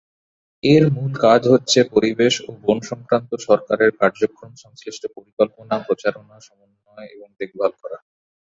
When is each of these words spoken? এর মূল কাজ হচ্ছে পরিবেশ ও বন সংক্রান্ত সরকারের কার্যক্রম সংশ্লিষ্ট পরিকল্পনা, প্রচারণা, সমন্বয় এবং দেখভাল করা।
এর 0.63 0.83
মূল 0.95 1.11
কাজ 1.25 1.41
হচ্ছে 1.47 1.79
পরিবেশ 1.93 2.33
ও 2.47 2.59
বন 2.61 2.77
সংক্রান্ত 2.89 3.31
সরকারের 3.47 3.91
কার্যক্রম 4.01 4.51
সংশ্লিষ্ট 4.63 5.03
পরিকল্পনা, 5.15 5.75
প্রচারণা, 5.87 6.37
সমন্বয় 6.39 7.07
এবং 7.15 7.27
দেখভাল 7.39 7.71
করা। 7.81 7.97